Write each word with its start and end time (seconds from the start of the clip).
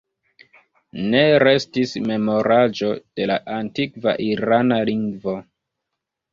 Ne 1.11 1.21
restis 1.43 1.93
memoraĵo 2.07 2.91
de 3.21 3.29
la 3.35 3.39
antikva 3.61 4.17
irana 4.33 4.83
lingvo. 4.93 5.41